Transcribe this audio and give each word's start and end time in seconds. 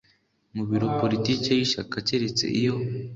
muri 0.53 0.69
biro 0.69 0.87
politiki 1.01 1.47
y 1.57 1.61
ishyaka 1.65 1.95
keretse 2.07 2.45
iyo 2.59 2.75